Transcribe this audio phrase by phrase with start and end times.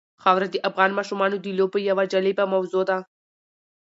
[0.23, 2.97] خاوره د افغان ماشومانو د لوبو یوه جالبه موضوع ده.